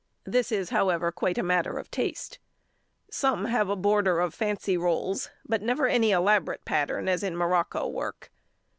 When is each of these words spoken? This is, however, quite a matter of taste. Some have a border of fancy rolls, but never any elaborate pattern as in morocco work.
This 0.23 0.51
is, 0.51 0.71
however, 0.71 1.11
quite 1.11 1.37
a 1.37 1.43
matter 1.43 1.77
of 1.77 1.91
taste. 1.91 2.39
Some 3.11 3.45
have 3.45 3.69
a 3.69 3.75
border 3.75 4.19
of 4.19 4.33
fancy 4.33 4.75
rolls, 4.75 5.29
but 5.45 5.61
never 5.61 5.85
any 5.85 6.09
elaborate 6.09 6.65
pattern 6.65 7.07
as 7.07 7.21
in 7.21 7.37
morocco 7.37 7.87
work. 7.87 8.31